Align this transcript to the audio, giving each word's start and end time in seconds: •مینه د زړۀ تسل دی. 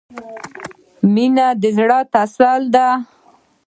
•مینه 1.13 1.47
د 1.61 1.63
زړۀ 1.77 1.99
تسل 2.13 2.61
دی. 2.73 2.87